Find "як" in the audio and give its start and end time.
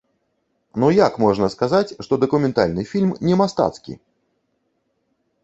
1.07-1.13